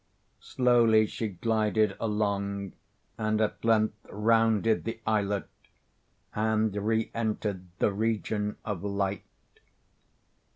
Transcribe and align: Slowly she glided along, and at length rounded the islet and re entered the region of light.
Slowly 0.39 1.05
she 1.05 1.27
glided 1.27 1.95
along, 1.99 2.73
and 3.19 3.39
at 3.39 3.63
length 3.63 3.99
rounded 4.09 4.83
the 4.83 4.99
islet 5.05 5.47
and 6.33 6.75
re 6.75 7.11
entered 7.13 7.67
the 7.77 7.93
region 7.93 8.57
of 8.65 8.83
light. 8.83 9.25